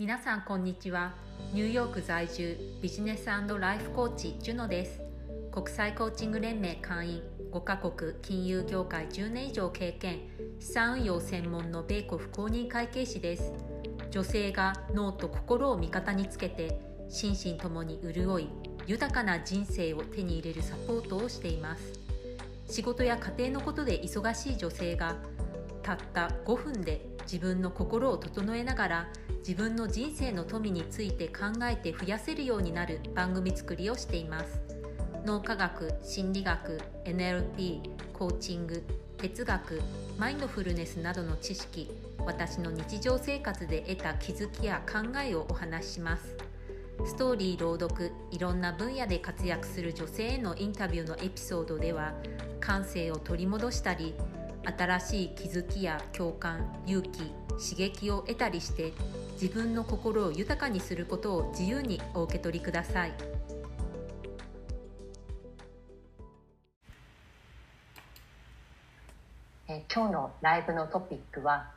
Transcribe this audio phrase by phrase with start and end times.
[0.00, 1.12] 皆さんこんにちは。
[1.52, 5.02] ニューヨーク在住ビジネスライフコーチジュノです。
[5.52, 7.22] 国際コーチング連盟会員
[7.52, 10.20] 5カ国金融業界10年以上経験
[10.58, 13.52] 資産運用専門の米国公認会計士です。
[14.10, 16.80] 女性が脳と心を味方につけて
[17.10, 18.48] 心身ともに潤い
[18.86, 22.00] 豊かな人生を手に入れるサポートをしています。
[22.70, 25.16] 仕事や家庭のことで忙しい女性が
[25.82, 29.08] たった5分で自分の心を整えながら
[29.38, 34.60] 自分の人生の富について考えて増やせるようになる番組作りをしています。
[35.24, 37.80] 脳科学心理学 NLP
[38.12, 38.82] コーチング
[39.18, 39.82] 哲学
[40.18, 41.90] マインドフルネスなどの知識
[42.24, 46.36] 私の日常生活で得た気づきや考えをお話しします。
[47.06, 52.12] ストーリー朗読いろんな分野で活躍する女性へのインタビューのエピソードでは
[52.60, 54.14] 感性を取り戻したり
[54.64, 57.20] 新しい気づきや共感勇気
[57.60, 58.92] 刺激を得たりして
[59.40, 63.12] 自分の心を豊かにすることを自由にお受け取りください。
[69.68, 71.70] え今日のライブのトピックは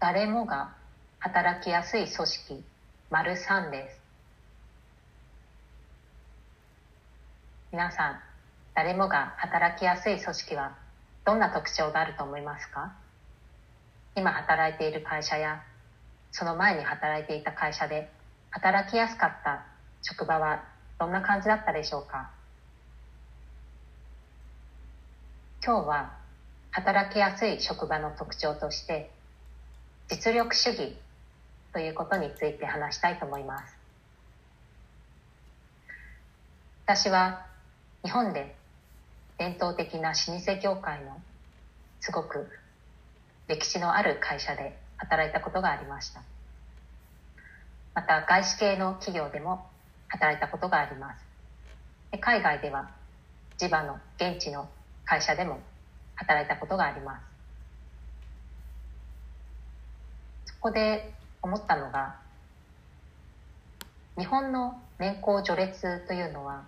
[0.00, 0.74] 誰もが
[1.18, 2.64] 働きやすい組織
[3.10, 4.00] 丸3です。
[7.72, 8.20] 皆さん
[8.74, 10.85] 誰もが働きやすい組織は
[11.26, 12.94] どんな特徴があると思いますか？
[14.14, 15.62] 今働いている会社や
[16.30, 18.08] その前に働いていた会社で
[18.50, 19.64] 働きやすかった
[20.02, 20.62] 職場は
[21.00, 22.30] どんな感じだったでしょうか？
[25.64, 26.12] 今日は
[26.70, 29.10] 働きやすい職場の特徴として
[30.08, 30.96] 実力主義
[31.72, 33.76] ということについて話したいと思います。
[36.84, 37.44] 私は
[38.04, 38.54] 日本で
[39.38, 41.20] 伝統的な老舗業界の
[42.00, 42.48] すごく
[43.48, 46.22] 歴史のある会社で働いたことがありました。
[47.94, 49.66] また外資系の企業でも
[50.08, 51.24] 働いたことがあります。
[52.20, 52.90] 海外では
[53.56, 54.68] 地場の現地の
[55.04, 55.60] 会社でも
[56.14, 57.22] 働いたことがあります。
[60.46, 61.12] そこで
[61.42, 62.16] 思ったのが
[64.18, 66.64] 日本の年功序列というのは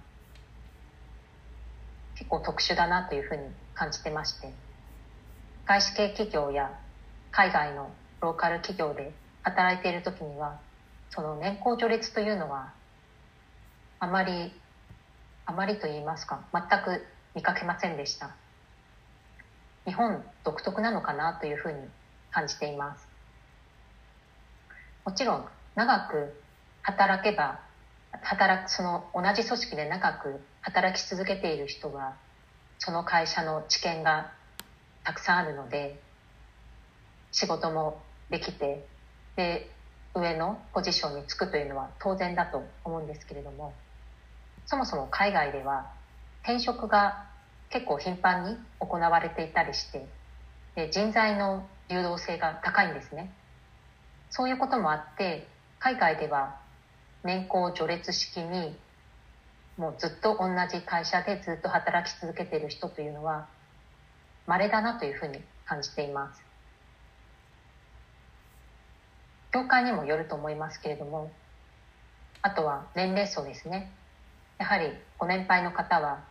[2.29, 3.43] 構特殊だなというふうに
[3.75, 4.53] 感じてまして
[5.67, 6.71] 外資系企業や
[7.31, 7.91] 海外の
[8.21, 9.13] ローカル企業で
[9.43, 10.59] 働いている時には
[11.11, 12.73] その年功序列というのは
[14.01, 14.53] あまり
[15.47, 18.35] あまりと言いますか全く見かけませんでした。
[19.87, 21.79] 日本独特なのかなというふうに
[22.31, 23.09] 感じています。
[25.07, 25.45] もちろん
[25.75, 26.39] 長く
[26.83, 27.61] 働けば
[28.23, 32.15] 働くその同じ組織で長く働き続けている人は
[32.79, 34.31] その会社の知見が
[35.03, 35.99] たくさんあるので
[37.33, 38.85] 仕事もできて
[39.37, 39.71] で
[40.15, 43.73] 上のポジションにつくというのは当然だと思うんですけれども
[44.67, 45.91] そもそも海外では
[46.43, 47.25] 転職が
[47.71, 50.07] 結構頻繁に行われていたりして
[50.75, 53.33] で人材の流動性が高いんですね。
[54.29, 55.49] そういうこともあって
[55.79, 56.57] 海外では
[57.25, 58.77] 年功序列式に
[59.79, 63.47] もうずっと同じ会社でずっと働き続けている人というのは
[64.47, 66.43] 稀だなというふうに感じています。
[69.55, 71.31] 業界にもよると思いますけれども
[72.43, 73.91] あとは年齢層ですね。
[74.59, 76.25] やはりご年配の方は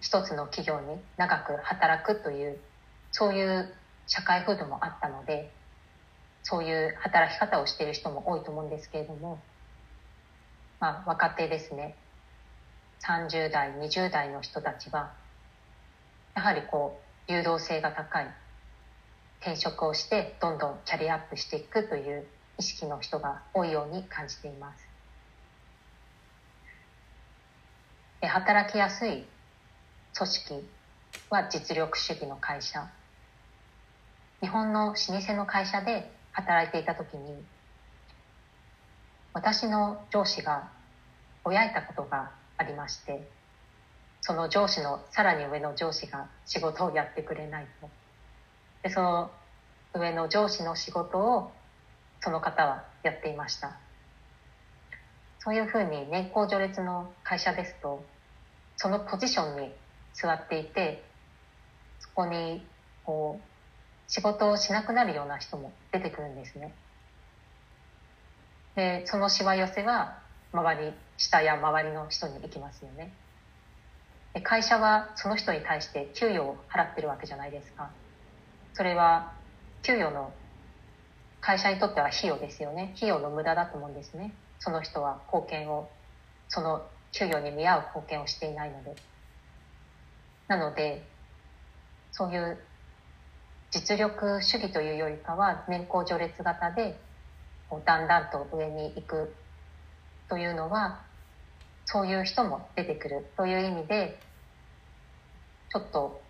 [0.00, 2.58] 一つの企業に長く働くという
[3.12, 3.72] そういう
[4.06, 5.52] 社会風土もあったので
[6.42, 9.38] そういう働き方をしている人も多いと思うんですけれども、
[10.80, 11.94] まあ、若手ですね
[13.06, 15.12] 30代20代の人たちは
[16.34, 18.26] やはりこう流動性が高い
[19.40, 22.26] 転職をしてどんどんキャリアアップしていくという
[22.58, 24.86] 意識の人が多いように感じています。
[28.20, 29.24] で働きやすい
[30.14, 30.68] 組織
[31.30, 32.86] は実力主義の会社
[34.40, 37.42] 日本の老舗の会社で働いていた時に
[39.32, 40.70] 私の上司が
[41.44, 43.28] ぼやいたことがありまして
[44.20, 47.88] その上司のさらに上の上司が仕事をやってくれないと。
[48.82, 49.30] でその
[49.94, 51.52] 上の上司の仕事を
[52.20, 53.76] その方はやっていました。
[55.38, 58.04] そういうふうに年功序列の会社ですと
[58.76, 59.72] そのポジションに
[60.12, 61.02] 座っていて
[62.00, 62.66] そこに
[63.04, 63.50] こう
[64.06, 66.74] 仕事をしなくなるような人も出てくるんですね。
[68.76, 70.18] でそのしわ寄せは
[70.52, 73.12] 周り下や周りの人に行きますよね。
[74.42, 77.90] 会社はその人に対して給与を払ってるわけじゃないですか。
[78.74, 79.32] それは
[79.82, 80.32] 給与の
[81.40, 82.92] 会社にとっては費用ですよね。
[82.96, 84.32] 費用の無駄だと思うんですね。
[84.60, 85.90] その人は貢献を
[86.48, 88.94] その給与に見合う貢献をしていないので。
[90.48, 91.04] なので
[92.12, 92.58] そういう
[93.70, 96.98] 実力主義というよりかは年功序列型で
[97.78, 99.34] だんだんと上に行く
[100.28, 101.00] というのは
[101.84, 104.18] そういう人も出てくるという意味で
[105.72, 106.20] ちょっと、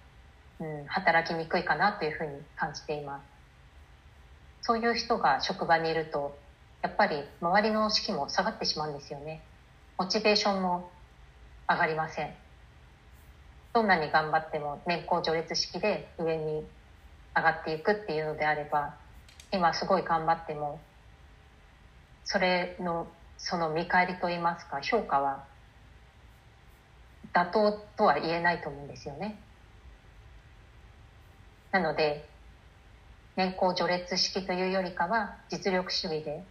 [0.61, 3.25] うん、働きにくいかなというふうに感じています。
[4.63, 6.39] そういう人が職場にいると
[6.83, 9.43] やっぱり周りの士気も下がってしまうんですよね。
[9.99, 10.91] モチベーションも
[11.69, 12.35] 上がりません。
[13.73, 16.65] どんなに頑張っても年功序列式で上に
[17.37, 18.95] 上がっていくっていうのであれば
[19.53, 20.81] 今すごい頑張っても
[22.25, 23.07] それの
[23.39, 25.45] その見返りといいますか評価は
[27.33, 29.41] 妥当とは言えないと思うんですよね。
[31.71, 32.29] なので
[33.37, 36.43] 年功序列式というよりかは実力主義で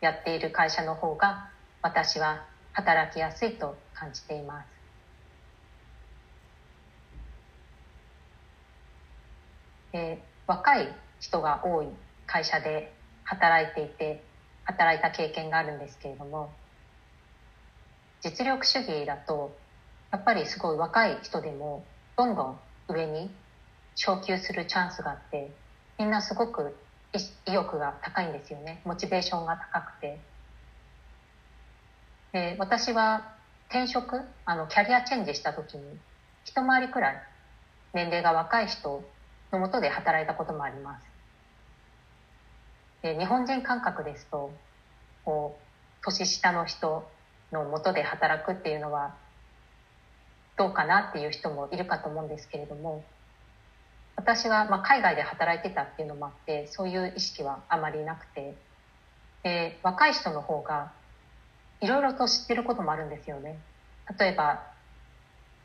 [0.00, 1.48] やっている会社の方が
[1.82, 4.66] 私は働きやすいと感じています。
[9.92, 10.88] で若い
[11.20, 11.88] 人が多い
[12.26, 12.92] 会社で
[13.22, 14.22] 働いていて
[14.64, 16.50] 働いた経験があるんですけれども
[18.22, 19.56] 実力主義だと
[20.10, 21.84] やっぱりすごい若い人でも
[22.16, 22.58] どんどん
[22.88, 23.30] 上に
[23.96, 25.50] 昇給するチャンスがあって
[25.98, 26.76] みんなすごく
[27.46, 30.18] 意欲が高いんですよねモチベーションが高くて
[32.32, 33.34] で私は
[33.68, 35.84] 転職あのキャリアチェンジした時に
[36.44, 37.22] 一回りくらい
[37.92, 39.02] 年齢が若い人
[39.52, 41.13] のもとで働いたこともあります。
[43.04, 44.50] で日本人感覚ですと
[45.26, 47.06] こう年下の人
[47.52, 49.14] のもとで働くっていうのは
[50.56, 53.04] どうかなっていう人もいるかと思うんですけれども
[54.16, 58.54] 私はま海外で働いてたっていうのもあってそういう意識はあまりなくて
[59.42, 60.90] で若い人の方が
[61.82, 63.58] いろいろと知ってることもあるんですよね。
[64.18, 64.62] 例えば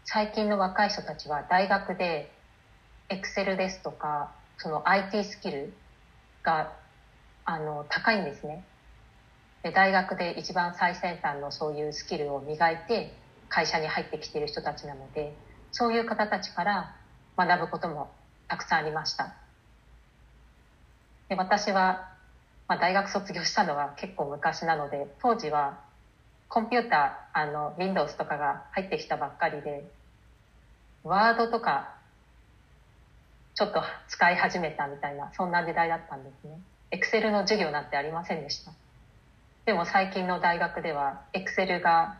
[0.03, 2.33] 最近の若い人たちは大学で
[3.07, 5.73] エクセルですとかその IT スキル
[6.43, 6.73] が
[7.49, 8.63] あの高いんですね
[9.63, 13.11] で大学で一番最先端のそういうスキルを磨いて
[13.49, 15.33] 会社に入ってきてる人たちなので
[15.71, 16.95] そういう方たちから
[17.35, 18.11] 学ぶことも
[18.47, 19.33] たくさんありました
[21.27, 22.11] で私は、
[22.67, 25.79] まあ、大学卒業したのは結構昔なので当時は
[26.49, 29.83] コンピューターあの Windows とかが入ってきたばっかりで
[31.03, 31.95] ワードとか
[33.55, 36.57] ちょっと使い始めたみたいな、そんな時代だったんですね。
[36.91, 38.71] エクセルの授業なんてありませんでした。
[39.65, 42.17] でも最近の大学では、エクセルが、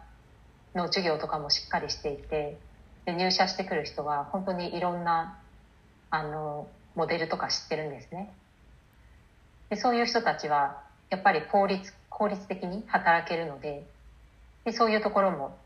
[0.76, 2.58] の授業とかもしっかりしていて、
[3.06, 5.40] で入社してくる人は本当にいろんな、
[6.12, 8.32] あの、モデルとか知ってるんですね。
[9.70, 13.84] でそういう人たちは、やっぱり効率、効率的に働けるので、
[14.66, 15.58] でそういうところも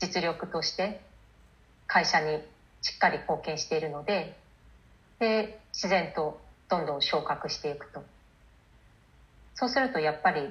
[0.00, 1.00] 実力として
[1.86, 2.42] 会社に
[2.82, 4.36] しっかり貢献しているので
[5.18, 8.02] で自然とどんどん昇格していくと。
[9.54, 10.48] そうするとやっぱり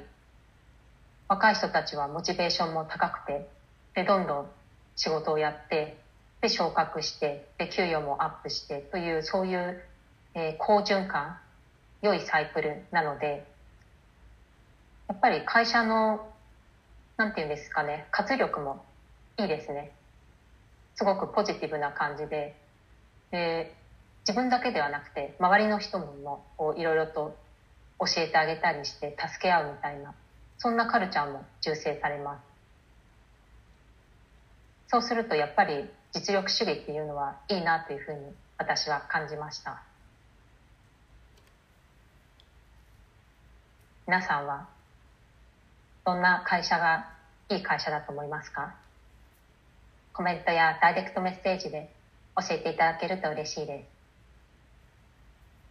[1.30, 3.48] 若い人たちはモチベーションも高くて
[3.96, 4.48] でどんどん
[4.96, 5.98] 仕事をやって
[6.42, 9.82] で昇格してで給与もアップしてというそういう、
[10.36, 11.38] えー、好循環
[12.02, 13.46] 良いサイクルなので
[15.08, 16.28] やっぱり会社の
[17.16, 18.84] なんていうんですかね活力も
[19.40, 19.92] いいですね。
[20.96, 22.56] すごくポジティブな感じで。
[23.32, 23.76] で
[24.28, 26.44] 自分だけではなくて周りの人も
[26.76, 27.38] いろいろと
[27.98, 30.14] 教えてあげたりして助け合うみたいな
[30.58, 32.42] そんなカルチャーも重視されます。
[34.90, 38.20] そうするとやっぱり実力主義っていうのはいいなというふうに
[38.58, 39.82] 私は感じました。
[44.08, 44.68] 皆さんは
[46.06, 47.08] どんな会社が
[47.50, 48.76] いい会社だと思いますか？
[50.12, 51.90] コメントやダイレクトメッセージで
[52.36, 53.97] 教えていただけると嬉しいです。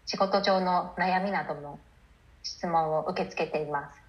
[0.07, 1.81] 仕事上の悩みなども
[2.45, 4.01] 質問を受け付けています。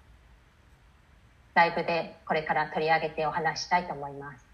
[1.54, 4.47] ライブでこれから取り上げてお話したいと思います。